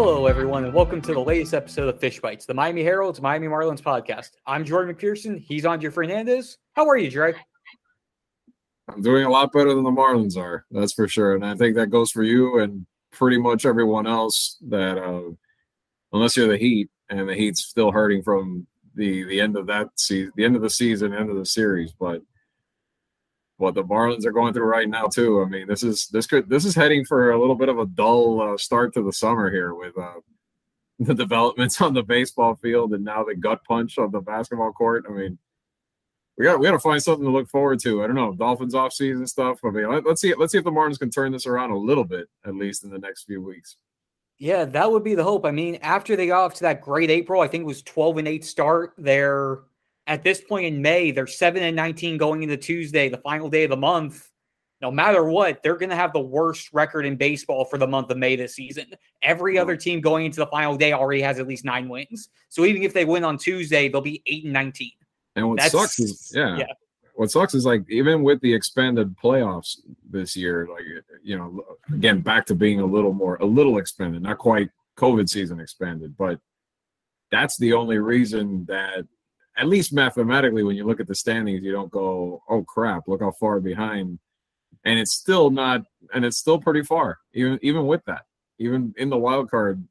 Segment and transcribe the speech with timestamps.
[0.00, 3.48] Hello, everyone, and welcome to the latest episode of Fish Bites, the Miami Herald's Miami
[3.48, 4.30] Marlins podcast.
[4.46, 5.40] I'm Jordan McPherson.
[5.40, 6.56] He's Andre Fernandez.
[6.74, 7.34] How are you, Dre?
[8.88, 10.64] I'm doing a lot better than the Marlins are.
[10.70, 14.58] That's for sure, and I think that goes for you and pretty much everyone else.
[14.68, 15.32] That uh,
[16.12, 19.88] unless you're the Heat, and the Heat's still hurting from the the end of that
[19.96, 22.22] season, the end of the season, end of the series, but
[23.58, 25.42] what the Marlins are going through right now too.
[25.42, 27.86] I mean, this is this could this is heading for a little bit of a
[27.86, 30.14] dull uh, start to the summer here with uh,
[31.00, 35.04] the developments on the baseball field and now the gut punch on the basketball court.
[35.08, 35.38] I mean,
[36.38, 38.02] we got we got to find something to look forward to.
[38.02, 39.58] I don't know Dolphins off season stuff.
[39.64, 41.78] I mean, let, us see let's see if the Marlins can turn this around a
[41.78, 43.76] little bit at least in the next few weeks.
[44.38, 45.44] Yeah, that would be the hope.
[45.44, 48.18] I mean, after they got off to that great April, I think it was 12
[48.18, 49.58] and 8 start, they're
[50.08, 53.64] at this point in May, they're 7 and 19 going into Tuesday, the final day
[53.64, 54.28] of the month.
[54.80, 58.10] No matter what, they're going to have the worst record in baseball for the month
[58.10, 58.86] of May this season.
[59.22, 62.30] Every other team going into the final day already has at least nine wins.
[62.48, 64.90] So even if they win on Tuesday, they'll be 8 and 19.
[65.36, 66.72] And what That's, sucks is, yeah, yeah.
[67.14, 70.84] What sucks is like even with the expanded playoffs this year, like
[71.22, 75.28] you know, again back to being a little more, a little expanded, not quite COVID
[75.28, 76.38] season expanded, but
[77.32, 79.04] that's the only reason that
[79.58, 83.20] at least mathematically, when you look at the standings, you don't go, "Oh crap, look
[83.20, 84.18] how far behind."
[84.84, 85.82] And it's still not,
[86.14, 88.26] and it's still pretty far, even even with that.
[88.58, 89.86] Even in the wild card,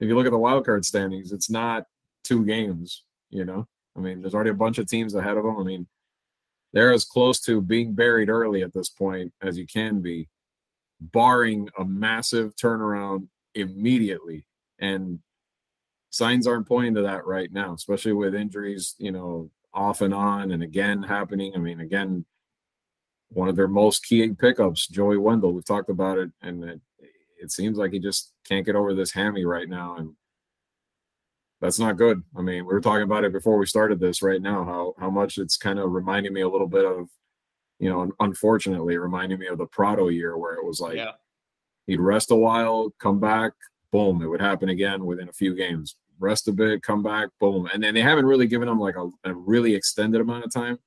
[0.00, 1.84] if you look at the wild card standings, it's not
[2.24, 3.04] two games.
[3.30, 5.58] You know, I mean, there's already a bunch of teams ahead of them.
[5.58, 5.86] I mean,
[6.72, 10.28] they're as close to being buried early at this point as you can be,
[11.00, 14.44] barring a massive turnaround immediately.
[14.78, 15.20] And
[16.18, 20.50] signs aren't pointing to that right now, especially with injuries, you know, off and on
[20.50, 21.52] and again happening.
[21.54, 22.24] I mean, again,
[23.28, 25.52] one of their most key pickups, Joey Wendle.
[25.52, 26.80] We've talked about it, and it,
[27.40, 30.14] it seems like he just can't get over this hammy right now, and
[31.60, 32.22] that's not good.
[32.36, 34.20] I mean, we were talking about it before we started this.
[34.20, 37.08] Right now, how how much it's kind of reminding me a little bit of,
[37.78, 41.12] you know, unfortunately, reminding me of the Prado year where it was like yeah.
[41.86, 43.52] he'd rest a while, come back,
[43.92, 45.94] boom, it would happen again within a few games.
[46.20, 47.68] Rest a bit, come back, boom.
[47.72, 50.78] And then they haven't really given him like a, a really extended amount of time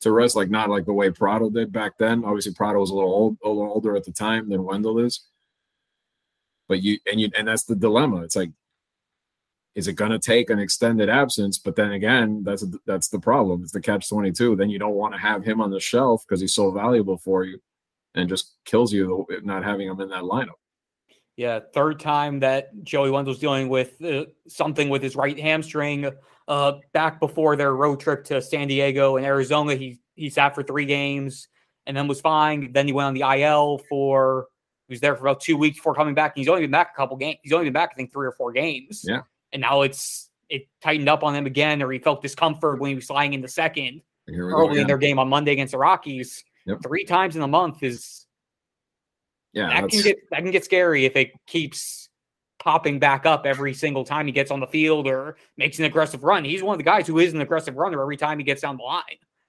[0.00, 2.24] to rest, like not like the way Prado did back then.
[2.24, 5.26] Obviously, Prado was a little old, a little older at the time than Wendle is.
[6.68, 8.22] But you and you and that's the dilemma.
[8.22, 8.50] It's like,
[9.74, 11.58] is it going to take an extended absence?
[11.58, 13.62] But then again, that's that's the problem.
[13.62, 14.54] It's the catch twenty two.
[14.54, 17.44] Then you don't want to have him on the shelf because he's so valuable for
[17.44, 17.60] you,
[18.14, 20.59] and just kills you not having him in that lineup.
[21.40, 26.12] Yeah, third time that Joey Wendle's dealing with uh, something with his right hamstring.
[26.46, 30.62] Uh, back before their road trip to San Diego and Arizona, he he sat for
[30.62, 31.48] three games
[31.86, 32.72] and then was fine.
[32.74, 34.48] Then he went on the IL for
[34.86, 36.36] he was there for about two weeks before coming back.
[36.36, 37.38] And he's only been back a couple games.
[37.42, 39.02] He's only been back, I think, three or four games.
[39.02, 39.22] Yeah.
[39.50, 42.96] And now it's it tightened up on him again, or he felt discomfort when he
[42.96, 46.44] was flying in the second early in their game on Monday against the Rockies.
[46.66, 46.82] Yep.
[46.82, 48.19] Three times in a month is
[49.52, 52.08] yeah, that can get that can get scary if it keeps
[52.58, 56.22] popping back up every single time he gets on the field or makes an aggressive
[56.22, 56.44] run.
[56.44, 58.76] He's one of the guys who is an aggressive runner every time he gets down
[58.76, 59.02] the line.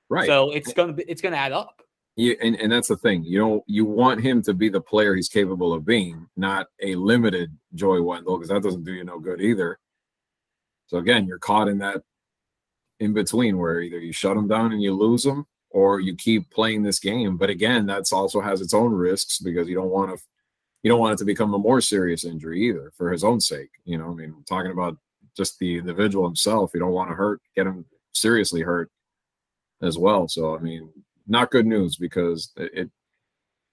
[0.09, 0.25] Right.
[0.25, 1.81] So it's gonna be, it's gonna add up.
[2.15, 3.23] Yeah, and, and that's the thing.
[3.23, 6.95] You know, you want him to be the player he's capable of being, not a
[6.95, 9.79] limited Joey Wendle, because that doesn't do you no good either.
[10.87, 12.01] So again, you're caught in that
[12.99, 16.49] in between where either you shut him down and you lose him, or you keep
[16.51, 17.37] playing this game.
[17.37, 20.23] But again, that's also has its own risks because you don't want to
[20.83, 23.69] you don't want it to become a more serious injury either for his own sake.
[23.85, 24.97] You know, I mean, talking about
[25.37, 28.89] just the individual himself, you don't want to hurt, get him seriously hurt
[29.81, 30.27] as well.
[30.27, 30.89] So I mean,
[31.27, 32.89] not good news because it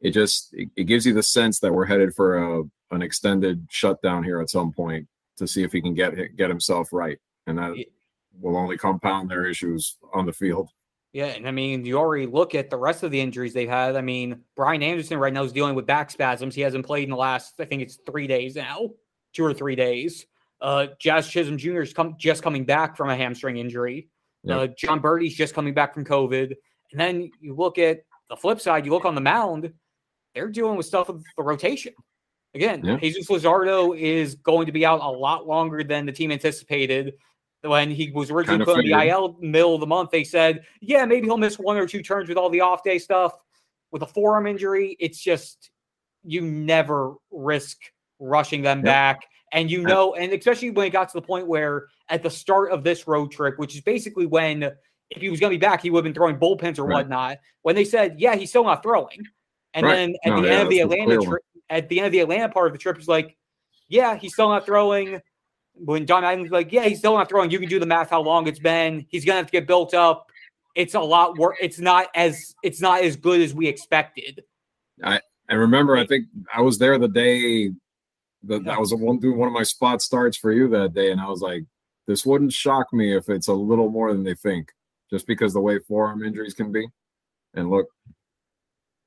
[0.01, 3.67] it just it, it gives you the sense that we're headed for a an extended
[3.71, 5.07] shutdown here at some point
[5.37, 7.75] to see if he can get get himself right, and that
[8.41, 10.71] will only compound their issues on the field.
[11.13, 13.97] Yeah, and I mean, you already look at the rest of the injuries they've had.
[13.97, 16.55] I mean, Brian Anderson right now is dealing with back spasms.
[16.55, 18.91] He hasn't played in the last, I think it's three days now,
[19.33, 20.27] two or three days.
[20.61, 21.81] Uh, Jazz Chisholm Jr.
[21.81, 24.09] is come, just coming back from a hamstring injury.
[24.49, 26.55] Uh, Jon Berti's just coming back from COVID.
[26.93, 29.73] And then you look at the flip side, you look on the mound,
[30.35, 31.93] they're dealing with stuff with the rotation.
[32.55, 32.97] Again, yeah.
[32.97, 37.15] Jesus Luzardo is going to be out a lot longer than the team anticipated
[37.63, 41.05] when he was originally put on the IL middle of the month, they said, yeah,
[41.05, 43.33] maybe he'll miss one or two turns with all the off day stuff.
[43.91, 45.71] With a forearm injury, it's just
[46.23, 47.79] you never risk
[48.19, 48.85] rushing them yep.
[48.85, 49.27] back.
[49.53, 52.71] And you know, and especially when it got to the point where at the start
[52.71, 54.71] of this road trip, which is basically when
[55.11, 56.97] if he was going to be back, he would have been throwing bullpens or right.
[56.97, 57.39] whatnot.
[57.63, 59.27] When they said, yeah, he's still not throwing.
[59.75, 59.95] And right.
[59.95, 62.21] then at no, the yeah, end of the Atlanta trip, at the end of the
[62.21, 63.37] Atlanta part of the trip, he's like,
[63.89, 65.21] yeah, he's still not throwing.
[65.79, 67.51] When Don Mattingly's like, yeah, he's still not throwing.
[67.51, 69.07] You can do the math how long it's been.
[69.09, 70.31] He's gonna have to get built up.
[70.75, 71.57] It's a lot work.
[71.61, 74.43] It's not as it's not as good as we expected.
[75.03, 77.71] I and remember, I think I was there the day
[78.45, 78.77] that yeah.
[78.77, 81.27] I was one doing one of my spot starts for you that day, and I
[81.27, 81.65] was like,
[82.07, 84.73] this wouldn't shock me if it's a little more than they think,
[85.11, 86.87] just because the way forearm injuries can be.
[87.55, 87.87] And look,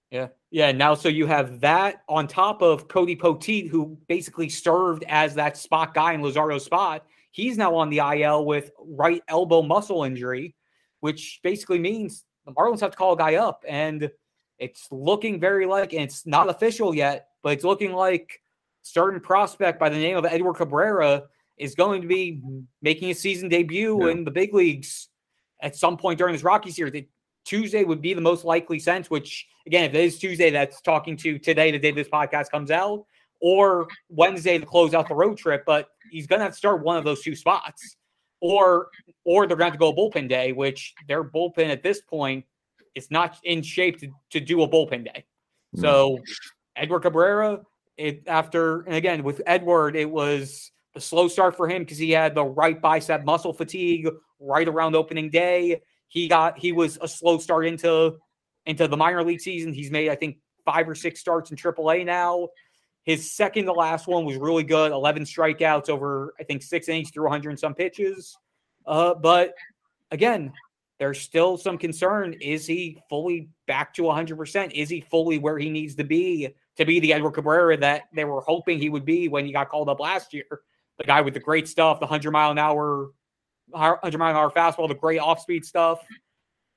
[0.09, 0.27] yeah.
[0.51, 0.71] Yeah.
[0.73, 5.57] Now, so you have that on top of Cody Poteet, who basically served as that
[5.57, 7.05] spot guy in Luzardo's spot.
[7.31, 10.53] He's now on the IL with right elbow muscle injury,
[10.99, 13.63] which basically means the Marlins have to call a guy up.
[13.67, 14.11] And
[14.59, 18.41] it's looking very like, and it's not official yet, but it's looking like
[18.81, 21.23] certain prospect by the name of Edward Cabrera
[21.57, 22.41] is going to be
[22.81, 24.11] making a season debut yeah.
[24.11, 25.07] in the big leagues
[25.61, 26.91] at some point during this Rockies year.
[27.45, 31.17] Tuesday would be the most likely sense, which again, if it is Tuesday that's talking
[31.17, 33.05] to today, the day this podcast comes out,
[33.41, 36.97] or Wednesday to close out the road trip, but he's gonna have to start one
[36.97, 37.97] of those two spots.
[38.39, 38.89] Or
[39.23, 42.45] or they're gonna have to go bullpen day, which their bullpen at this point
[42.95, 45.25] is not in shape to, to do a bullpen day.
[45.75, 45.81] Hmm.
[45.81, 46.19] So
[46.75, 47.61] Edward Cabrera,
[47.97, 52.11] it after and again with Edward, it was a slow start for him because he
[52.11, 54.09] had the right bicep muscle fatigue
[54.39, 55.81] right around opening day.
[56.11, 58.17] He got he was a slow start into
[58.65, 59.73] into the minor league season.
[59.73, 62.49] He's made I think five or six starts in AAA now.
[63.03, 64.91] His second to last one was really good.
[64.91, 68.37] Eleven strikeouts over I think six innings through 100 and some pitches.
[68.85, 69.53] Uh, but
[70.11, 70.51] again,
[70.99, 72.33] there's still some concern.
[72.41, 74.73] Is he fully back to 100%?
[74.73, 78.25] Is he fully where he needs to be to be the Edward Cabrera that they
[78.25, 80.59] were hoping he would be when he got called up last year?
[80.97, 83.11] The guy with the great stuff, the 100 mile an hour
[83.71, 85.99] 100 mile an hour fastball, the great off speed stuff.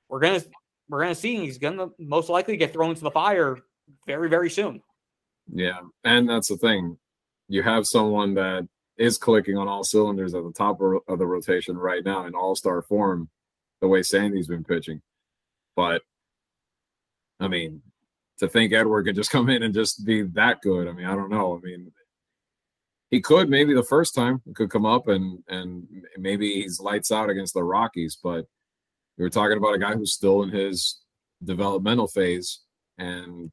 [0.09, 0.43] We're gonna
[0.89, 1.37] we're gonna see.
[1.37, 3.57] He's gonna most likely get thrown into the fire
[4.05, 4.81] very very soon.
[5.51, 6.97] Yeah, and that's the thing.
[7.47, 11.77] You have someone that is clicking on all cylinders at the top of the rotation
[11.77, 13.29] right now in all star form,
[13.81, 15.01] the way Sandy's been pitching.
[15.75, 16.01] But
[17.39, 17.81] I mean,
[18.39, 21.15] to think Edward could just come in and just be that good, I mean, I
[21.15, 21.57] don't know.
[21.57, 21.91] I mean,
[23.11, 25.87] he could maybe the first time could come up and and
[26.17, 28.45] maybe he's lights out against the Rockies, but
[29.17, 30.99] we were talking about a guy who's still in his
[31.43, 32.61] developmental phase
[32.97, 33.51] and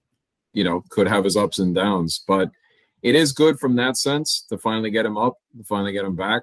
[0.53, 2.51] you know could have his ups and downs, but
[3.03, 6.17] it is good from that sense to finally get him up, to finally get him
[6.17, 6.43] back,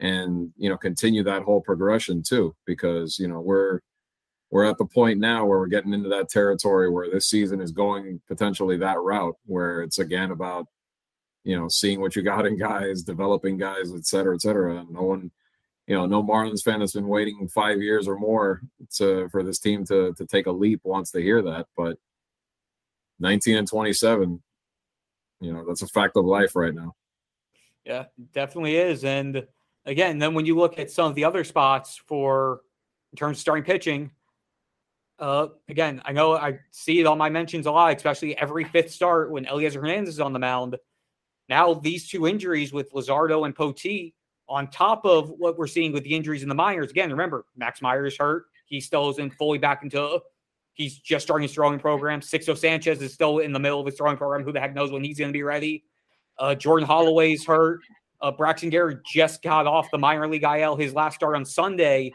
[0.00, 3.80] and you know continue that whole progression too, because you know we're
[4.50, 7.72] we're at the point now where we're getting into that territory where this season is
[7.72, 10.66] going potentially that route where it's again about
[11.44, 14.84] you know, seeing what you got in guys, developing guys, et cetera, et cetera.
[14.90, 15.30] No one,
[15.86, 18.62] you know, no Marlins fan has been waiting five years or more
[18.96, 21.66] to for this team to to take a leap wants to hear that.
[21.76, 21.98] But
[23.20, 24.42] 19 and 27,
[25.40, 26.94] you know, that's a fact of life right now.
[27.84, 29.04] Yeah, definitely is.
[29.04, 29.46] And
[29.86, 32.60] again, then when you look at some of the other spots for
[33.12, 34.10] in terms of starting pitching,
[35.18, 38.90] uh, again, I know I see it on my mentions a lot, especially every fifth
[38.90, 40.76] start when Elieser Hernandez is on the mound.
[41.48, 44.14] Now, these two injuries with Luzardo and Poteet,
[44.48, 47.82] on top of what we're seeing with the injuries in the minors, again, remember, Max
[47.82, 48.44] Meyer is hurt.
[48.66, 50.20] He still isn't fully back into,
[50.74, 52.20] he's just starting his throwing program.
[52.20, 54.44] Sixto Sanchez is still in the middle of his throwing program.
[54.44, 55.84] Who the heck knows when he's going to be ready?
[56.38, 57.80] Uh, Jordan Holloway's hurt.
[58.20, 60.76] Uh, Braxton Garrett just got off the minor league IL.
[60.76, 62.12] His last start on Sunday,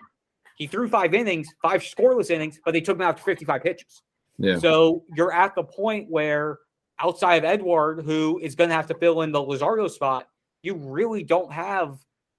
[0.55, 4.01] he threw five innings, five scoreless innings, but they took him out to 55 pitches.
[4.37, 4.57] Yeah.
[4.57, 6.59] So you're at the point where
[6.99, 10.27] outside of Edward, who is going to have to fill in the Luzardo spot,
[10.61, 11.97] you really don't have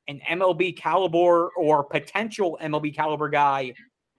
[0.08, 3.74] an MLB caliber or potential MLB caliber guy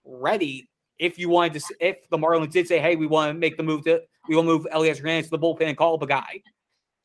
[0.05, 0.69] ready.
[0.97, 3.63] If you wanted to, if the Marlins did say, "Hey, we want to make the
[3.63, 6.41] move to, we will move Elieser Hernandez to the bullpen and call up a guy,"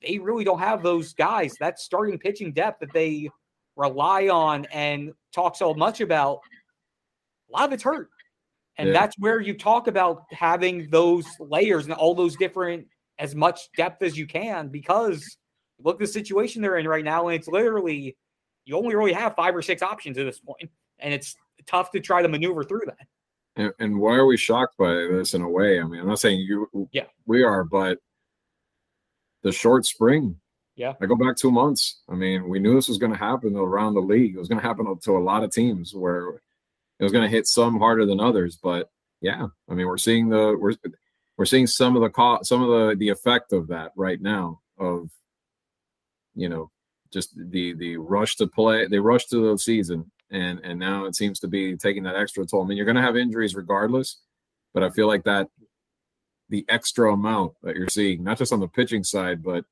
[0.03, 1.55] they really don't have those guys.
[1.61, 3.31] That starting pitching depth that they
[3.77, 6.41] rely on and talk so much about.
[7.51, 8.11] A lot of it's hurt,
[8.79, 8.93] and yeah.
[8.93, 12.87] that's where you talk about having those layers and all those different
[13.19, 15.37] as much depth as you can because
[15.83, 18.17] look the situation they're in right now, and it's literally
[18.65, 22.01] you only really have five or six options at this point, and it's tough to
[22.01, 23.07] try to maneuver through that.
[23.57, 25.81] And, and why are we shocked by this in a way?
[25.81, 27.99] I mean, I'm not saying you, yeah, we are, but
[29.43, 30.37] the short spring.
[30.77, 32.01] Yeah, I go back two months.
[32.09, 34.35] I mean, we knew this was going to happen around the league.
[34.35, 36.41] It was going to happen to a lot of teams where
[36.99, 38.59] it was going to hit some harder than others.
[38.61, 38.91] But
[39.21, 40.75] yeah, I mean, we're seeing the we're
[41.37, 44.61] we're seeing some of the co- some of the the effect of that right now
[44.79, 45.11] of
[46.35, 46.71] you know
[47.13, 50.11] just the the rush to play they rush to the season.
[50.31, 52.65] And and now it seems to be taking that extra toll.
[52.65, 54.21] I mean you're going to have injuries regardless
[54.73, 55.49] but i feel like that
[56.49, 59.65] the extra amount that you're seeing not just on the pitching side but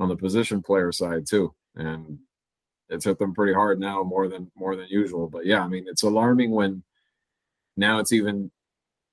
[0.00, 2.18] on the position player side too, and
[2.88, 5.28] it's hit them pretty hard now, more than more than usual.
[5.28, 6.82] But yeah, I mean, it's alarming when
[7.76, 8.50] now it's even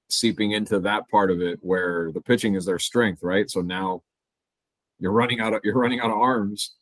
[0.10, 3.50] seeping into that part of it where the pitching is their strength, right?
[3.50, 4.04] So now
[5.00, 6.76] you're running out of you're running out of arms,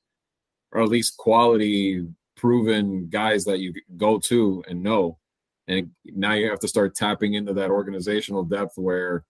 [0.72, 5.18] or at least quality proven guys that you go to and know.
[5.68, 9.24] And now you have to start tapping into that organizational depth where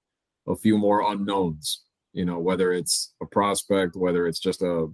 [0.48, 1.84] a few more unknowns,
[2.14, 4.88] you know, whether it's a prospect, whether it's just a,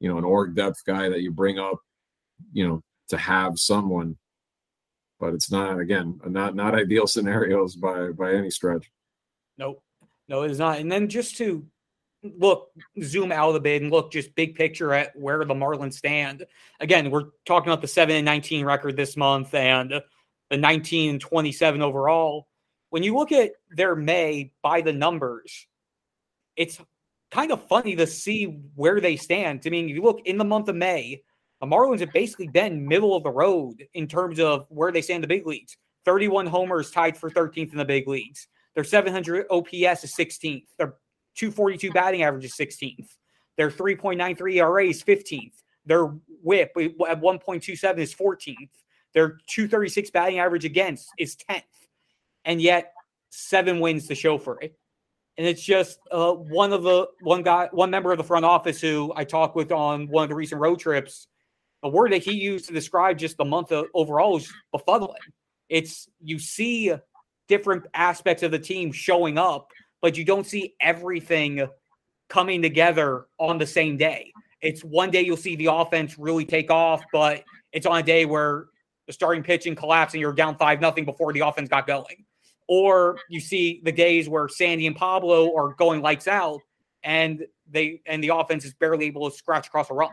[0.00, 1.78] you know, an org depth guy that you bring up,
[2.52, 4.16] you know, to have someone.
[5.20, 8.90] But it's not again, not not ideal scenarios by by any stretch.
[9.58, 9.82] Nope.
[10.28, 10.78] No, it is not.
[10.78, 11.66] And then just to
[12.38, 12.70] look,
[13.02, 16.44] zoom out a bit and look just big picture at where the Marlins stand.
[16.80, 20.00] Again, we're talking about the 7 and 19 record this month and
[20.50, 22.48] the 19 and 27 overall.
[22.90, 25.66] When you look at their May by the numbers,
[26.56, 26.80] it's
[27.30, 28.44] kind of funny to see
[28.74, 29.62] where they stand.
[29.66, 31.22] I mean, if you look in the month of May,
[31.60, 35.16] the Marlins have basically been middle of the road in terms of where they stand
[35.16, 35.76] in the big leagues.
[36.04, 38.48] 31 homers tied for 13th in the big leagues.
[38.74, 40.66] Their 700 OPS is 16th.
[40.78, 40.94] Their
[41.36, 43.08] 242 batting average is 16th.
[43.56, 45.52] Their 3.93 ERA is 15th.
[45.86, 46.06] Their
[46.42, 48.70] whip at 1.27 is 14th.
[49.12, 51.62] Their 236 batting average against is 10th.
[52.44, 52.92] And yet
[53.30, 54.76] seven wins to show for it.
[55.36, 58.80] And it's just uh, one of the one guy, one member of the front office
[58.80, 61.26] who I talked with on one of the recent road trips.
[61.84, 65.14] A word that he used to describe just the month of overall is befuddling.
[65.68, 66.92] It's you see
[67.46, 69.68] different aspects of the team showing up
[70.04, 71.66] but you don't see everything
[72.28, 74.30] coming together on the same day.
[74.60, 78.26] It's one day you'll see the offense really take off, but it's on a day
[78.26, 78.66] where
[79.06, 82.26] the starting pitching collapsing, you're down five nothing before the offense got going.
[82.68, 86.60] Or you see the days where Sandy and Pablo are going lights out
[87.02, 90.12] and they and the offense is barely able to scratch across a run.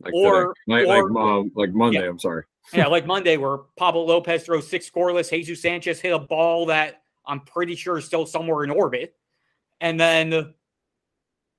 [0.00, 2.08] Like or, like, or, like, um, like Monday, yeah.
[2.08, 2.44] I'm sorry.
[2.72, 7.02] yeah, like Monday where Pablo Lopez throws six scoreless, Jesus Sanchez hit a ball that
[7.26, 9.14] I'm pretty sure is still somewhere in orbit.
[9.80, 10.54] And then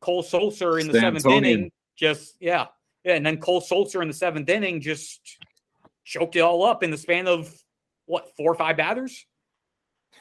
[0.02, 2.68] Cole Sulser in the seventh inning just, yeah.
[3.04, 3.16] Yeah.
[3.16, 5.38] And then Cole Sulser in the seventh inning just
[6.06, 7.54] choked it all up in the span of
[8.06, 9.26] what, four or five batters?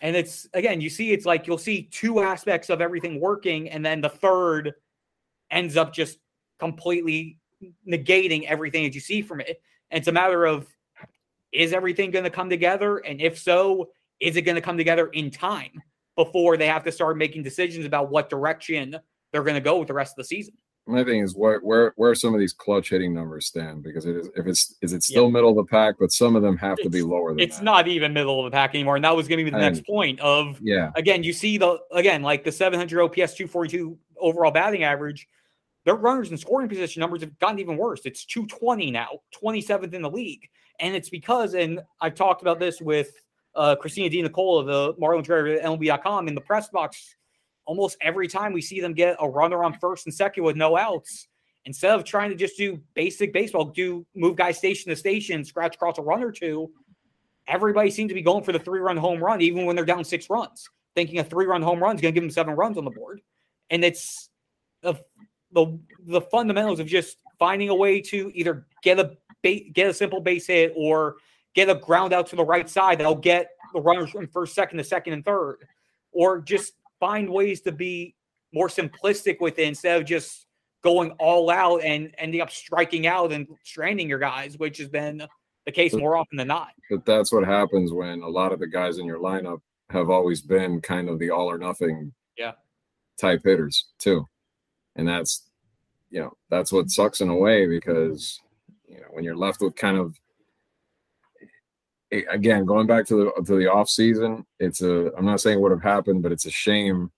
[0.00, 3.84] And it's again, you see, it's like you'll see two aspects of everything working, and
[3.84, 4.74] then the third
[5.50, 6.18] ends up just
[6.60, 7.38] completely
[7.86, 9.60] negating everything that you see from it.
[9.90, 10.66] And it's a matter of
[11.52, 12.98] is everything going to come together?
[12.98, 13.88] And if so,
[14.20, 15.82] is it going to come together in time?
[16.18, 18.96] before they have to start making decisions about what direction
[19.30, 20.52] they're going to go with the rest of the season.
[20.84, 24.16] My thing is where where where some of these clutch hitting numbers stand because it
[24.16, 25.32] is if it's is it still yeah.
[25.32, 27.58] middle of the pack, but some of them have it's, to be lower than it's
[27.58, 27.64] that.
[27.64, 28.96] not even middle of the pack anymore.
[28.96, 30.90] And that was going to be the and, next point of yeah.
[30.96, 35.28] Again, you see the again like the 700 OPS 242 overall batting average.
[35.84, 38.02] Their runners and scoring position numbers have gotten even worse.
[38.04, 40.48] It's 220 now, 27th in the league.
[40.80, 43.10] And it's because, and I've talked about this with
[43.54, 47.16] uh, Christina De Nicola, the Marlins at MLB.com in the press box.
[47.64, 50.76] Almost every time we see them get a runner on first and second with no
[50.76, 51.28] outs,
[51.64, 55.74] instead of trying to just do basic baseball, do move guys station to station, scratch
[55.74, 56.70] across a run or two,
[57.46, 60.04] everybody seems to be going for the three run home run, even when they're down
[60.04, 62.78] six runs, thinking a three run home run is going to give them seven runs
[62.78, 63.20] on the board.
[63.70, 64.30] And it's
[64.82, 64.94] the,
[65.52, 69.16] the, the fundamentals of just finding a way to either get a
[69.72, 71.16] get a simple base hit or
[71.54, 74.78] get a ground out to the right side that'll get the runners from first, second
[74.78, 75.58] to second and third,
[76.12, 78.14] or just find ways to be
[78.52, 80.46] more simplistic with it instead of just
[80.82, 85.22] going all out and ending up striking out and stranding your guys, which has been
[85.66, 86.68] the case more often than not.
[86.90, 90.40] But that's what happens when a lot of the guys in your lineup have always
[90.40, 92.52] been kind of the all or nothing yeah
[93.18, 94.24] type hitters too.
[94.96, 95.48] And that's
[96.10, 98.40] you know, that's what sucks in a way because
[98.88, 100.14] you know, when you're left with kind of
[102.10, 105.72] again, going back to the to the off season, it's a I'm not saying would
[105.72, 107.10] have happened, but it's a shame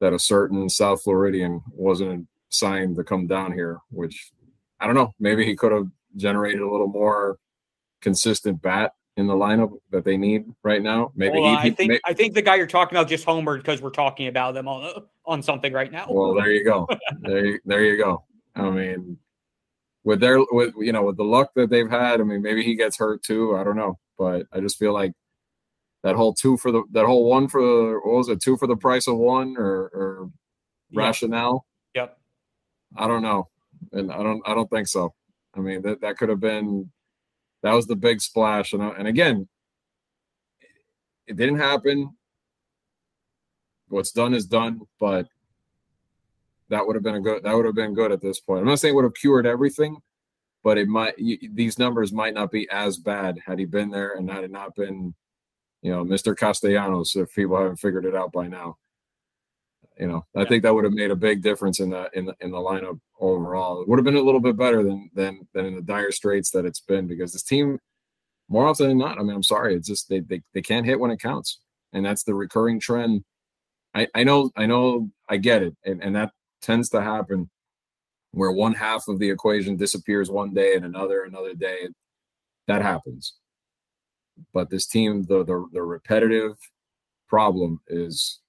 [0.00, 4.32] that a certain South Floridian wasn't signed to come down here, which
[4.80, 7.38] I don't know, maybe he could have generated a little more
[8.00, 11.12] consistent bat in the lineup that they need right now.
[11.14, 13.58] Maybe well, he, I think may, I think the guy you're talking about just homered
[13.58, 16.06] because we're talking about them on uh, on something right now.
[16.08, 16.88] Well, there you go.
[17.20, 18.24] there, you, there you go.
[18.56, 19.18] I mean,
[20.02, 22.74] with their with you know with the luck that they've had, I mean, maybe he
[22.74, 23.56] gets hurt too.
[23.56, 23.98] I don't know.
[24.18, 25.12] But I just feel like
[26.02, 28.66] that whole two for the that whole one for the what was it two for
[28.66, 30.30] the price of one or, or
[30.90, 31.06] yep.
[31.06, 31.66] rationale.
[31.94, 32.18] Yep.
[32.96, 33.48] I don't know,
[33.92, 35.14] and I don't I don't think so.
[35.54, 36.90] I mean that that could have been
[37.64, 39.48] that was the big splash, and uh, and again,
[41.26, 42.14] it didn't happen.
[43.88, 45.26] What's done is done, but
[46.68, 48.60] that would have been a good that would have been good at this point.
[48.60, 49.96] I'm not saying it would have cured everything,
[50.62, 54.12] but it might you, these numbers might not be as bad had he been there
[54.12, 55.14] and had it not been,
[55.80, 56.36] you know, Mr.
[56.36, 58.76] Castellanos if people haven't figured it out by now.
[59.98, 62.36] You know, I think that would have made a big difference in the in the
[62.42, 63.00] in the lineup
[63.32, 63.82] overall.
[63.82, 66.50] It would have been a little bit better than than than in the dire straits
[66.50, 67.78] that it's been because this team,
[68.48, 71.00] more often than not, I mean, I'm sorry, it's just they they, they can't hit
[71.00, 71.60] when it counts,
[71.92, 73.24] and that's the recurring trend.
[73.94, 77.50] I I know I know I get it, and and that tends to happen
[78.32, 81.88] where one half of the equation disappears one day and another another day.
[82.66, 83.34] That happens.
[84.52, 86.56] But this team, the the, the repetitive
[87.28, 88.40] problem is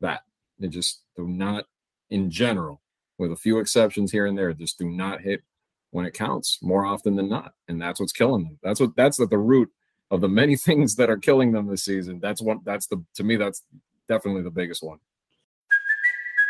[0.00, 0.22] that
[0.58, 1.64] they just do not,
[2.10, 2.80] in general,
[3.18, 5.42] with a few exceptions here and there, just do not hit
[5.90, 7.54] when it counts more often than not.
[7.68, 8.58] And that's what's killing them.
[8.62, 9.70] That's what that's at the root
[10.10, 12.20] of the many things that are killing them this season.
[12.20, 13.62] That's one that's the to me, that's
[14.08, 14.98] definitely the biggest one.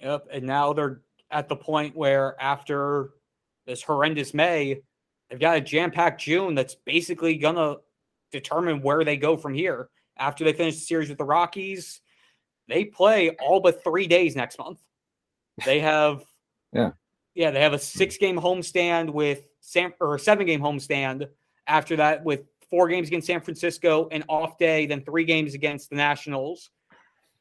[0.00, 0.28] Yep.
[0.32, 1.00] And now they're
[1.30, 3.10] at the point where after
[3.66, 4.82] this horrendous May,
[5.28, 7.78] they've got a jam packed June that's basically going to
[8.32, 9.88] determine where they go from here.
[10.16, 12.00] After they finish the series with the Rockies,
[12.66, 14.80] they play all but three days next month.
[15.64, 16.24] They have,
[16.72, 16.90] yeah,
[17.34, 21.28] yeah, they have a six game homestand with San or a seven game homestand.
[21.66, 25.90] After that, with four games against San Francisco, an off day, then three games against
[25.90, 26.70] the Nationals,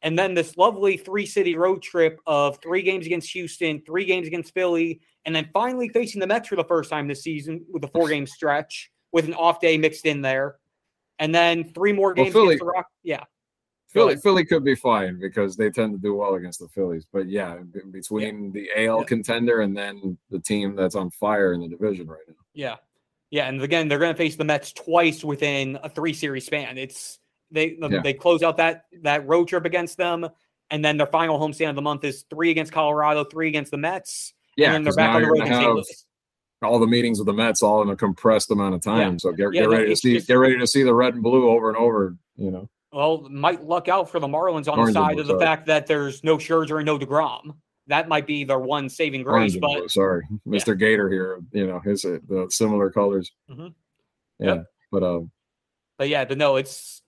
[0.01, 4.27] and then this lovely three city road trip of three games against Houston, three games
[4.27, 7.83] against Philly, and then finally facing the Mets for the first time this season with
[7.83, 10.57] a four game stretch with an off day mixed in there.
[11.19, 12.87] And then three more games well, Philly, against the Rock.
[13.03, 13.23] Yeah.
[13.87, 17.07] Philly, Philly could be fine because they tend to do well against the Phillies.
[17.11, 17.57] But yeah,
[17.89, 18.51] between yeah.
[18.51, 19.05] the AL yeah.
[19.05, 22.35] contender and then the team that's on fire in the division right now.
[22.53, 22.75] Yeah.
[23.31, 23.47] Yeah.
[23.47, 26.77] And again, they're going to face the Mets twice within a three series span.
[26.77, 27.17] It's
[27.51, 28.01] they yeah.
[28.01, 30.27] they close out that that road trip against them,
[30.69, 33.71] and then their final home stand of the month is three against Colorado, three against
[33.71, 34.33] the Mets.
[34.55, 36.05] Yeah, and they're back on the road against
[36.63, 39.13] all the meetings with the Mets all in a compressed amount of time.
[39.13, 39.17] Yeah.
[39.17, 41.23] So get, yeah, get ready to see just, get ready to see the red and
[41.23, 42.15] blue over and over.
[42.35, 42.69] You know.
[42.91, 45.45] Well, might luck out for the Marlins on Orange the side of the sorry.
[45.45, 47.55] fact that there's no Scherzer and no Degrom.
[47.87, 49.55] That might be their one saving grace.
[49.55, 50.67] Orange but sorry, Mr.
[50.69, 50.73] Yeah.
[50.75, 51.39] Gator here.
[51.51, 53.31] You know his uh, the similar colors.
[53.49, 53.67] Mm-hmm.
[54.39, 54.65] Yeah, yep.
[54.91, 55.31] but um,
[55.97, 57.01] but yeah, but no, it's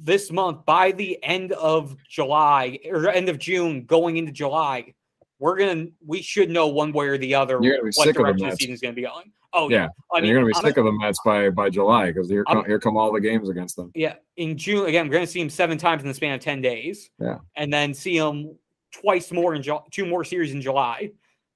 [0.00, 4.94] this month by the end of July or end of June going into July,
[5.38, 8.48] we're gonna we should know one way or the other you're gonna be what direction
[8.48, 9.24] the, season's gonna be on.
[9.52, 11.70] Oh yeah, I mean, you're gonna be I'm sick a, of the Mets by by
[11.70, 13.90] July because here come, here come all the games against them.
[13.94, 16.60] Yeah, in June again, we're gonna see them seven times in the span of ten
[16.60, 17.10] days.
[17.20, 18.56] Yeah, and then see them
[18.92, 21.10] twice more in Ju- two more series in July.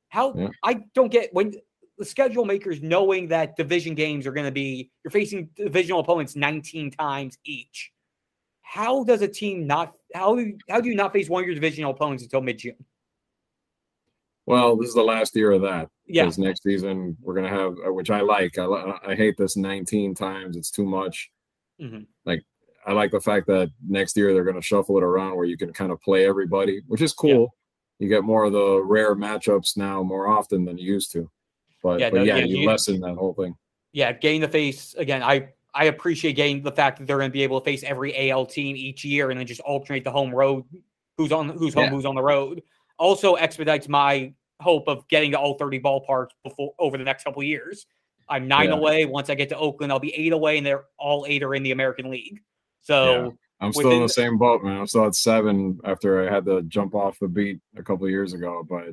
[0.08, 0.48] How yeah.
[0.64, 1.54] I don't get when
[1.98, 6.36] the schedule makers knowing that division games are going to be you're facing divisional opponents
[6.36, 7.92] 19 times each
[8.68, 11.46] how does a team not how do you, how do you not face one of
[11.46, 12.76] your divisional opponents until mid June?
[14.44, 15.88] Well, this is the last year of that.
[16.06, 16.24] Yeah.
[16.24, 18.58] Because next season we're gonna have, uh, which I like.
[18.58, 18.66] I,
[19.06, 20.56] I hate this 19 times.
[20.56, 21.30] It's too much.
[21.80, 22.02] Mm-hmm.
[22.26, 22.42] Like
[22.86, 25.72] I like the fact that next year they're gonna shuffle it around where you can
[25.72, 27.54] kind of play everybody, which is cool.
[27.98, 28.06] Yeah.
[28.06, 31.30] You get more of the rare matchups now more often than you used to.
[31.82, 33.54] But yeah, but no, yeah, yeah you, you lessen that whole thing.
[33.92, 35.22] Yeah, getting the face again.
[35.22, 38.30] I I appreciate getting the fact that they're going to be able to face every
[38.30, 40.64] AL team each year and then just alternate the home road,
[41.16, 41.90] who's on who's home, yeah.
[41.90, 42.62] who's on the road.
[42.98, 47.42] Also expedites my hope of getting to all 30 ballparks before over the next couple
[47.42, 47.86] years.
[48.28, 48.76] I'm nine yeah.
[48.76, 49.04] away.
[49.06, 51.62] Once I get to Oakland, I'll be eight away, and they're all eight are in
[51.62, 52.40] the American League.
[52.82, 53.30] So yeah.
[53.60, 54.80] I'm still in the same boat, man.
[54.80, 58.32] I'm still at seven after I had to jump off the beat a couple years
[58.32, 58.88] ago, but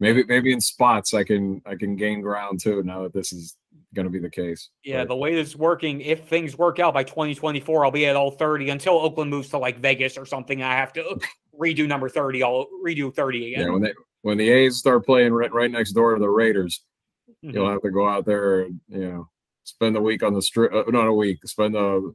[0.00, 3.56] maybe maybe in spots I can I can gain ground too now that this is
[3.94, 4.70] going to be the case.
[4.84, 8.16] Yeah, the way this is working, if things work out by 2024, I'll be at
[8.16, 10.62] all 30 until Oakland moves to like Vegas or something.
[10.62, 11.18] I have to
[11.60, 12.42] redo number 30.
[12.42, 13.66] I'll redo 30 again.
[13.66, 16.82] Yeah, when they when the A's start playing right, right next door to the Raiders,
[17.28, 17.54] mm-hmm.
[17.54, 19.28] you'll have to go out there and you know
[19.64, 20.72] spend the week on the strip.
[20.72, 21.38] Uh, not a week.
[21.46, 22.14] Spend the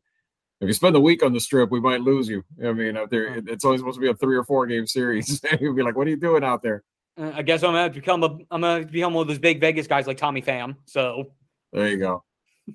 [0.62, 2.44] if you spend the week on the strip, we might lose you.
[2.66, 5.42] I mean, out there, it's only supposed to be a three or four game series.
[5.62, 6.84] You'll be like, "What are you doing out there?"
[7.18, 9.88] Uh, I guess I'm gonna become a I'm gonna become one of those big Vegas
[9.88, 10.76] guys like Tommy Pham.
[10.86, 11.32] So
[11.74, 12.24] there you go.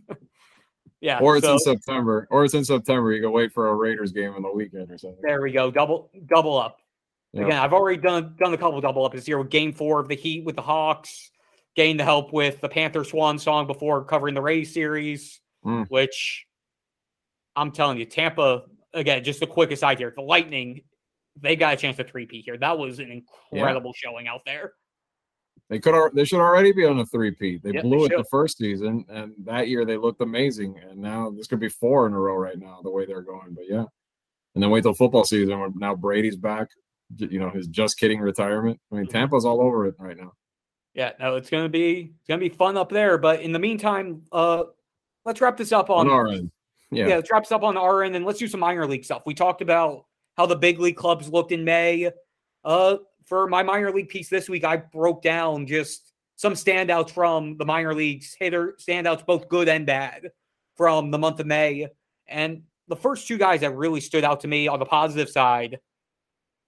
[1.01, 1.19] yeah.
[1.21, 2.27] Or it's so, in September.
[2.31, 3.13] Or it's in September.
[3.13, 5.21] You go wait for a Raiders game on the weekend or something.
[5.23, 5.71] There we go.
[5.71, 6.79] Double double up.
[7.37, 10.09] Again, I've already done done a couple double up this year with Game Four of
[10.09, 11.31] the Heat with the Hawks.
[11.75, 15.85] Gained the help with the Panther Swan song before covering the Rays series, mm.
[15.89, 16.47] which
[17.57, 19.25] I'm telling you, Tampa again.
[19.25, 20.83] Just a quick aside here: the Lightning,
[21.41, 22.57] they got a chance to three P here.
[22.57, 23.11] That was an
[23.53, 24.09] incredible yeah.
[24.09, 24.75] showing out there.
[25.71, 26.13] They could.
[26.15, 27.59] They should already be on a three P.
[27.63, 30.79] They yep, blew they it the first season, and that year they looked amazing.
[30.79, 33.55] And now this could be four in a row right now, the way they're going.
[33.55, 33.85] But yeah,
[34.55, 35.59] and then wait till football season.
[35.59, 36.69] When now Brady's back
[37.17, 38.81] you know his just kidding retirement.
[38.91, 39.13] I mean, mm-hmm.
[39.13, 40.33] Tampa's all over it right now.
[40.95, 43.19] Yeah, no, it's gonna be it's gonna be fun up there.
[43.19, 44.65] But in the meantime, uh,
[45.25, 46.51] let's wrap this up on, on our end.
[46.91, 47.09] Yeah.
[47.09, 49.23] yeah, let's wrap this up on our end, and let's do some minor league stuff.
[49.27, 50.05] We talked about
[50.37, 52.11] how the big league clubs looked in May.
[52.65, 57.57] Uh, for my minor league piece this week, I broke down just some standouts from
[57.57, 60.31] the minor leagues, hitter standouts, both good and bad,
[60.77, 61.89] from the month of May.
[62.27, 65.79] And the first two guys that really stood out to me on the positive side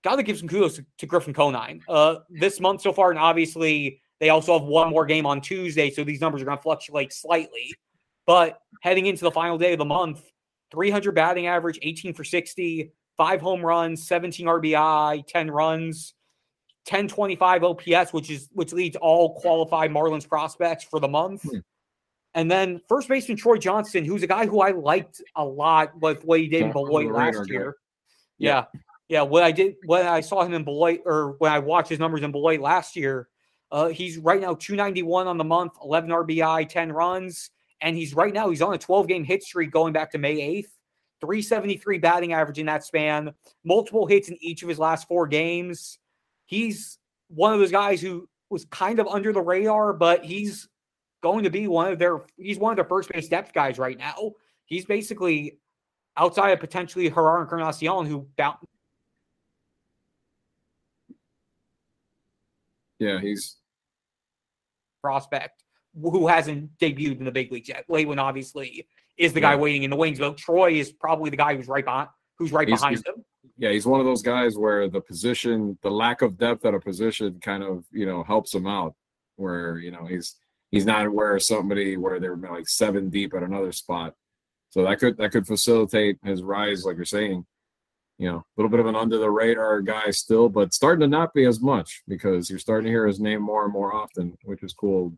[0.02, 1.82] got to give some kudos to, to Griffin Conine.
[1.88, 5.90] Uh, this month so far, and obviously they also have one more game on Tuesday,
[5.90, 7.74] so these numbers are going to fluctuate slightly.
[8.24, 10.22] But heading into the final day of the month,
[10.70, 16.14] 300 batting average, 18 for 60, five home runs, 17 RBI, 10 runs,
[16.88, 21.42] 1025 OPS, which is which leads all qualified Marlins prospects for the month.
[21.42, 21.58] Hmm.
[22.34, 26.24] And then first baseman Troy Johnson, who's a guy who I liked a lot with
[26.24, 27.76] what he did in Beloit last year.
[28.38, 28.64] Yeah.
[28.72, 31.88] yeah yeah, what I did when I saw him in Beloit or when I watched
[31.88, 33.28] his numbers in Beloit last year,
[33.70, 38.32] uh, he's right now 291 on the month, 11 RBI, 10 runs, and he's right
[38.32, 40.70] now he's on a 12 game hit streak going back to May 8th.
[41.22, 43.32] 373 batting average in that span,
[43.64, 45.98] multiple hits in each of his last four games.
[46.46, 50.68] He's one of those guys who was kind of under the radar, but he's
[51.22, 53.98] going to be one of their he's one of their first base depth guys right
[53.98, 54.32] now.
[54.64, 55.58] He's basically
[56.16, 58.56] outside of potentially Jerar Encarnacion, who found.
[62.98, 63.56] Yeah, he's
[65.02, 65.62] prospect
[66.00, 67.84] who hasn't debuted in the big leagues yet.
[67.88, 69.52] Lewin obviously is the yeah.
[69.52, 72.52] guy waiting in the wings, but Troy is probably the guy who's right behind who's
[72.52, 73.24] right he's, behind he's, him.
[73.58, 76.80] Yeah, he's one of those guys where the position, the lack of depth at a
[76.80, 78.94] position kind of, you know, helps him out.
[79.36, 80.36] Where, you know, he's
[80.70, 84.14] he's not where somebody where they're like seven deep at another spot.
[84.70, 87.46] So that could that could facilitate his rise, like you're saying
[88.18, 91.06] you know, a little bit of an under the radar guy still, but starting to
[91.06, 94.36] not be as much because you're starting to hear his name more and more often,
[94.44, 95.12] which is cool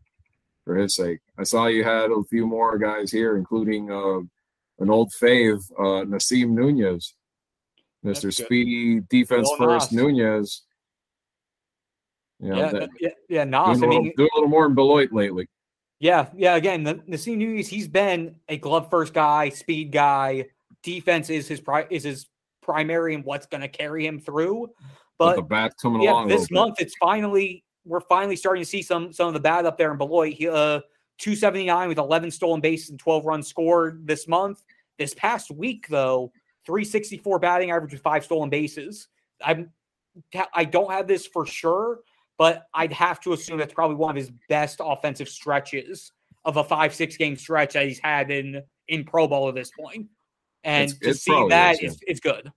[0.64, 1.20] for his sake.
[1.38, 4.18] I saw you had a few more guys here, including uh,
[4.80, 7.14] an old fave, uh, Nasim Nunez,
[8.08, 8.32] Mr.
[8.32, 10.62] Speedy defense first Nunez.
[12.40, 13.80] You know, yeah, that, yeah, yeah, Nas.
[13.80, 15.48] Doing, I mean, doing a little more in Beloit lately.
[15.98, 16.54] Yeah, yeah.
[16.54, 20.46] Again, the, Nasim Nunez, he's been a glove first guy, speed guy.
[20.84, 22.26] Defense is his pri- is his
[22.62, 24.70] primary and what's going to carry him through.
[25.18, 26.28] But the bat coming yeah, along.
[26.28, 26.86] This month, bit.
[26.86, 29.98] it's finally we're finally starting to see some some of the bat up there in
[29.98, 30.34] Beloit.
[30.34, 30.80] He, uh,
[31.18, 34.62] 279 with 11 stolen bases and 12 runs scored this month.
[34.98, 36.32] This past week, though,
[36.68, 39.08] 364 batting average with five stolen bases.
[39.42, 39.70] I'm
[40.52, 42.00] I don't have this for sure,
[42.36, 46.12] but I'd have to assume that's probably one of his best offensive stretches
[46.44, 49.70] of a five six game stretch that he's had in in Pro Bowl at this
[49.78, 50.06] point.
[50.64, 52.52] and it's, to it's see that is, it's good.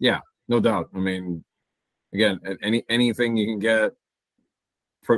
[0.00, 0.88] Yeah, no doubt.
[0.92, 1.44] I mean,
[2.12, 3.92] again, any anything you can get,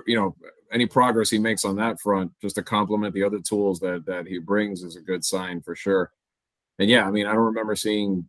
[0.07, 0.37] you know,
[0.71, 4.27] any progress he makes on that front, just to complement the other tools that that
[4.27, 6.13] he brings, is a good sign for sure.
[6.79, 8.29] And yeah, I mean, I don't remember seeing.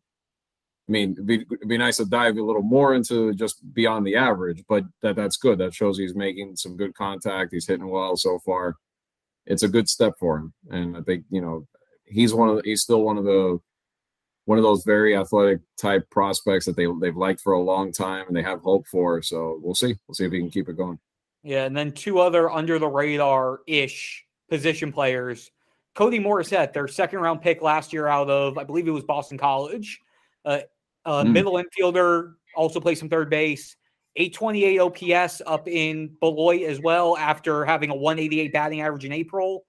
[0.88, 4.08] I mean, it'd be, it'd be nice to dive a little more into just beyond
[4.08, 5.60] the average, but that that's good.
[5.60, 7.54] That shows he's making some good contact.
[7.54, 8.76] He's hitting well so far.
[9.46, 11.68] It's a good step for him, and I think you know
[12.06, 13.60] he's one of the, he's still one of the
[14.46, 18.26] one of those very athletic type prospects that they they've liked for a long time
[18.28, 19.22] and they have hope for.
[19.22, 19.96] So we'll see.
[20.08, 20.98] We'll see if he can keep it going.
[21.44, 25.52] Yeah, and then two other under the radar ish position players.
[26.00, 29.38] Cody Morissette, their second round pick last year out of I believe it was Boston
[29.38, 30.00] College.
[30.46, 30.60] Uh,
[31.04, 31.34] uh, mm.
[31.34, 33.76] Middle infielder, also plays some third base.
[34.16, 39.66] 828 OPS up in Beloit as well after having a 188 batting average in April.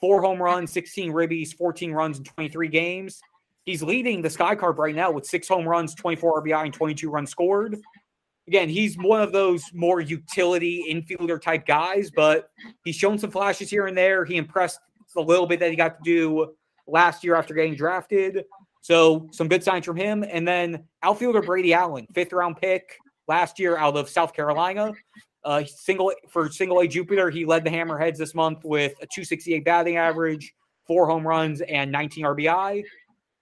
[0.00, 3.20] Four home runs, 16 ribbies, 14 runs in 23 games.
[3.64, 7.10] He's leading the Sky Carp right now with six home runs, 24 RBI, and 22
[7.10, 7.76] runs scored.
[8.46, 12.50] again, he's one of those more utility infielder type guys, but
[12.84, 14.24] he's shown some flashes here and there.
[14.24, 14.78] He impressed
[15.16, 16.54] a little bit that he got to do
[16.86, 18.44] last year after getting drafted.
[18.80, 20.24] So some good signs from him.
[20.28, 22.98] And then outfielder Brady Allen, fifth round pick
[23.28, 24.92] last year out of South Carolina.
[25.44, 29.64] Uh, single for single A Jupiter, he led the Hammerheads this month with a 268
[29.64, 30.54] batting average,
[30.86, 32.84] four home runs, and 19 RBI.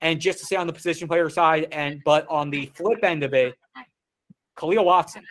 [0.00, 3.22] And just to say on the position player side, and but on the flip end
[3.22, 3.54] of it,
[4.59, 5.24] Khalil Watson,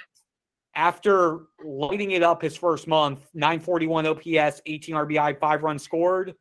[0.80, 6.36] after lighting it up his first month, 941 OPS, 18 RBI, five runs scored.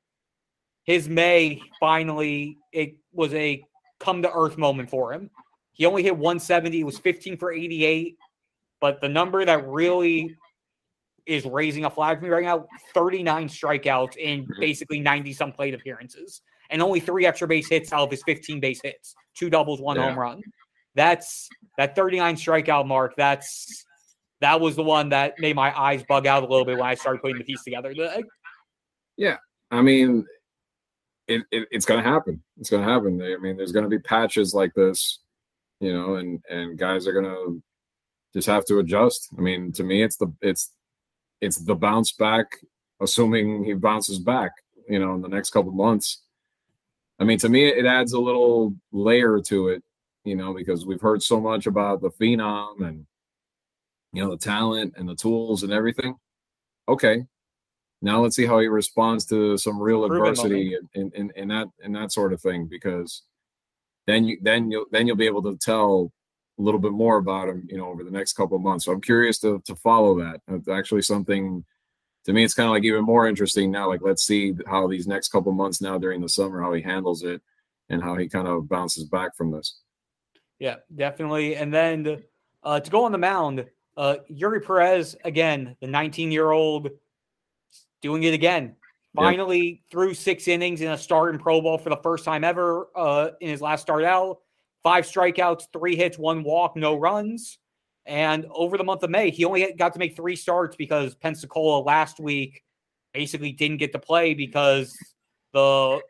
[0.84, 3.64] His May finally it was a
[3.98, 5.28] come to earth moment for him.
[5.72, 8.16] He only hit 170, was 15 for 88,
[8.80, 10.36] but the number that really
[11.26, 15.74] is raising a flag for me right now 39 strikeouts in basically 90 some plate
[15.74, 19.78] appearances and only three extra base hits out of his 15 base hits two doubles
[19.78, 20.08] one yeah.
[20.08, 20.40] home run
[20.94, 23.84] that's that 39 strikeout mark that's
[24.40, 26.94] that was the one that made my eyes bug out a little bit when i
[26.94, 27.92] started putting the piece together
[29.16, 29.36] yeah
[29.70, 30.24] i mean
[31.26, 33.88] it, it it's going to happen it's going to happen i mean there's going to
[33.88, 35.20] be patches like this
[35.80, 37.62] you know and and guys are going to
[38.34, 39.28] just have to adjust.
[39.36, 40.72] I mean, to me, it's the it's
[41.40, 42.46] it's the bounce back,
[43.00, 44.52] assuming he bounces back,
[44.88, 46.22] you know, in the next couple months.
[47.18, 49.82] I mean, to me, it adds a little layer to it,
[50.24, 53.06] you know, because we've heard so much about the phenom and
[54.12, 56.16] you know the talent and the tools and everything.
[56.88, 57.24] Okay,
[58.00, 61.94] now let's see how he responds to some real adversity and, and, and that and
[61.94, 63.22] that sort of thing because
[64.06, 66.12] then you then you'll then you'll be able to tell
[66.58, 68.84] a little bit more about him, you know, over the next couple of months.
[68.84, 70.40] So I'm curious to to follow that.
[70.48, 71.64] It's actually something
[72.24, 72.44] to me.
[72.44, 73.88] It's kind of like even more interesting now.
[73.88, 77.22] Like let's see how these next couple months now during the summer how he handles
[77.22, 77.42] it
[77.88, 79.80] and how he kind of bounces back from this.
[80.58, 81.56] Yeah, definitely.
[81.56, 82.22] And then
[82.62, 83.66] uh, to go on the mound,
[83.98, 86.88] uh, Eury Perez again, the 19 year old,
[88.00, 88.76] doing it again.
[89.14, 89.78] Finally, yep.
[89.90, 93.30] threw six innings in a start in Pro Bowl for the first time ever uh,
[93.40, 94.38] in his last start out
[94.82, 97.58] five strikeouts, three hits, one walk, no runs.
[98.06, 101.82] And over the month of May, he only got to make three starts because Pensacola
[101.82, 102.62] last week
[103.12, 104.96] basically didn't get to play because
[105.52, 106.00] the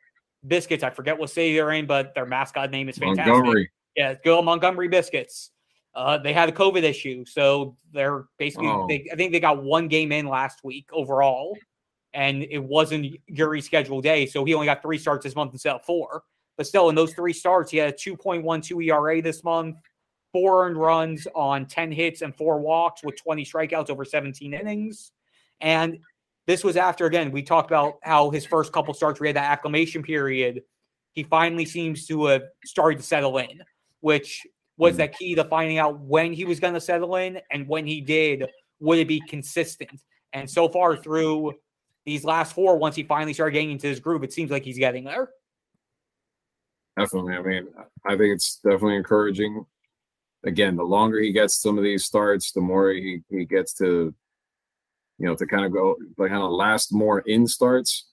[0.47, 3.33] Biscuits, I forget what city they're in, but their mascot name is fantastic.
[3.33, 3.71] Montgomery.
[3.97, 5.51] Yeah, go Montgomery Biscuits.
[5.99, 8.69] Uh, they had a COVID issue, so they're basically.
[8.69, 8.87] Oh.
[8.89, 11.59] They, I think they got one game in last week overall,
[12.15, 15.75] and it wasn't Eury's scheduled day, so he only got three starts this month instead
[15.75, 16.23] of four.
[16.57, 19.77] But still, in those three starts, he had a 2.12 ERA this month,
[20.33, 25.11] four earned runs on 10 hits and four walks with 20 strikeouts over 17 innings.
[25.61, 25.99] And
[26.47, 29.51] this was after, again, we talked about how his first couple starts, we had that
[29.51, 30.63] acclimation period.
[31.15, 33.63] He finally seems to have started to settle in,
[34.01, 34.47] which
[34.79, 34.99] was mm-hmm.
[34.99, 38.01] that key to finding out when he was going to settle in and when he
[38.01, 38.47] did,
[38.81, 40.01] would it be consistent?
[40.33, 41.55] And so far through
[42.07, 44.79] these last four, once he finally started getting into his groove, it seems like he's
[44.79, 45.31] getting there.
[46.97, 47.35] Definitely.
[47.35, 47.69] I mean,
[48.07, 49.65] I think it's definitely encouraging.
[50.45, 54.15] Again, the longer he gets some of these starts, the more he, he gets to,
[55.19, 58.09] you know, to kind of go, like kind of last more in starts,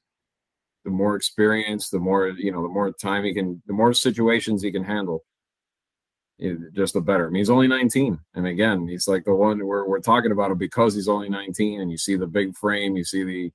[0.83, 4.61] the more experience, the more, you know, the more time he can, the more situations
[4.61, 5.23] he can handle,
[6.73, 7.27] just the better.
[7.27, 8.19] I mean, he's only 19.
[8.35, 11.81] And again, he's like the one we're, we're talking about him because he's only 19
[11.81, 13.51] and you see the big frame, you see the,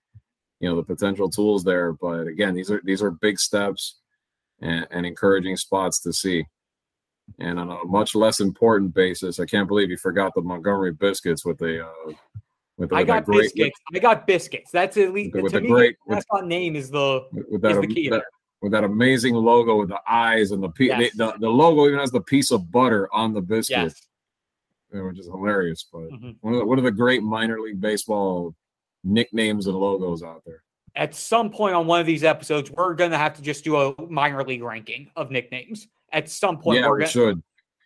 [0.60, 1.92] you know, the potential tools there.
[1.92, 3.98] But again, these are, these are big steps
[4.60, 6.44] and, and encouraging spots to see.
[7.38, 11.44] And on a much less important basis, I can't believe you forgot the Montgomery Biscuits
[11.44, 11.86] with the.
[11.86, 12.12] Uh,
[12.76, 13.78] with, I got great, biscuits.
[13.92, 14.70] With, I got biscuits.
[14.72, 15.96] That's at least with, to the me, great.
[16.08, 18.24] That's not name is the with that, is the key that,
[18.62, 21.14] with that amazing logo with the eyes and the, yes.
[21.16, 23.94] the, the logo even has the piece of butter on the biscuit,
[24.92, 25.02] yes.
[25.02, 25.86] which is hilarious.
[25.90, 26.30] But mm-hmm.
[26.40, 28.54] one, of the, one of the great minor league baseball
[29.02, 30.62] nicknames and logos out there
[30.94, 33.76] at some point on one of these episodes, we're going to have to just do
[33.76, 35.88] a minor league ranking of nicknames.
[36.12, 37.42] At some point, yeah, we're we gonna, should.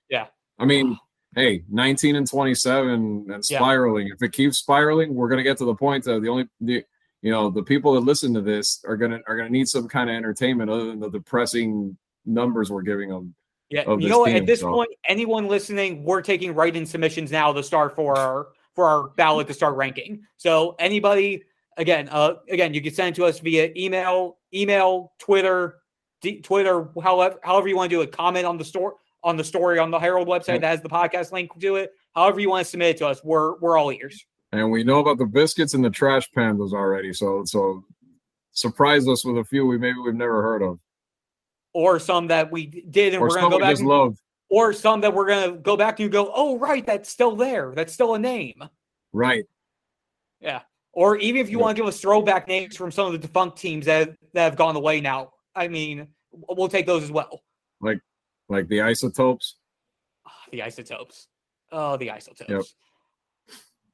[0.08, 0.26] Yeah.
[0.58, 0.98] I mean,
[1.34, 4.06] hey, 19 and 27 and spiraling.
[4.06, 4.14] Yeah.
[4.14, 6.84] If it keeps spiraling, we're going to get to the point that the only, the,
[7.24, 9.88] you know, the people that listen to this are going to, are to need some
[9.88, 13.34] kind of entertainment other than the depressing numbers we're giving them.
[13.70, 13.90] Yeah.
[13.98, 14.70] You know, team, at this so.
[14.70, 19.08] point, anyone listening, we're taking write in submissions now to start for our, for our
[19.16, 20.22] ballot to start ranking.
[20.36, 21.44] So anybody,
[21.78, 25.76] again, uh, again, you can send it to us via email, email, Twitter,
[26.20, 28.12] D- Twitter, however, however you want to do it.
[28.12, 31.32] Comment on the store on the story on the Herald website that has the podcast
[31.32, 31.92] link to it.
[32.14, 34.26] However you want to submit it to us, we're we're all ears.
[34.54, 37.82] And we know about the biscuits and the trash pandas already, so so
[38.52, 40.78] surprise us with a few we maybe we've never heard of,
[41.72, 43.78] or some that we did and or we're gonna go back.
[43.78, 44.16] And, love.
[44.48, 47.72] or some that we're gonna go back to and go, oh right, that's still there.
[47.74, 48.62] That's still a name.
[49.12, 49.44] Right.
[50.40, 50.60] Yeah.
[50.92, 53.58] Or even if you want to give us throwback names from some of the defunct
[53.58, 57.42] teams that, that have gone away now, I mean, we'll take those as well.
[57.80, 57.98] Like,
[58.48, 59.56] like the isotopes.
[60.24, 61.26] Oh, the isotopes.
[61.72, 62.48] Oh, the isotopes.
[62.48, 62.62] Yep.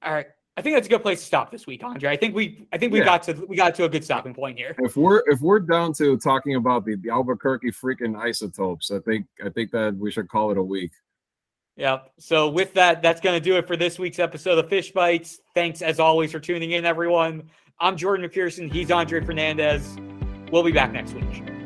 [0.03, 0.27] All right.
[0.57, 2.11] I think that's a good place to stop this week, Andre.
[2.11, 3.05] I think we I think we yeah.
[3.05, 4.75] got to we got to a good stopping point here.
[4.81, 9.27] If we're if we're down to talking about the, the Albuquerque freaking isotopes, I think
[9.45, 10.91] I think that we should call it a week.
[11.77, 12.13] Yep.
[12.19, 15.39] So with that, that's going to do it for this week's episode of Fish Bites.
[15.55, 17.49] Thanks as always for tuning in, everyone.
[17.79, 18.71] I'm Jordan McPherson.
[18.71, 19.97] He's Andre Fernandez.
[20.53, 21.60] We'll be back next week.